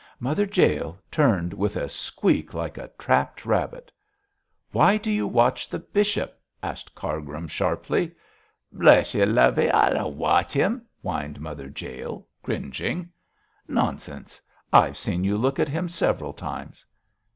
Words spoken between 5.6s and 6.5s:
the bishop?'